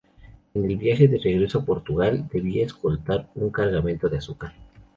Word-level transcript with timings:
En 0.55 0.65
el 0.65 0.77
viaje 0.77 1.07
de 1.07 1.19
regreso 1.19 1.59
a 1.59 1.63
Portugal, 1.63 2.27
debía 2.33 2.65
escoltar 2.65 3.29
un 3.35 3.51
cargamento 3.51 4.09
de 4.09 4.17
azúcar. 4.17 4.51